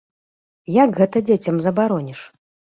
[0.83, 2.19] Як гэта дзецям забароніш?